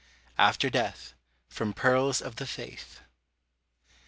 AFTER 0.39 0.71
DEATH. 0.71 1.13
FROM 1.47 1.73
"PEARLS 1.73 2.21
OF 2.23 2.37
THE 2.37 2.47
FAITH." 2.47 3.01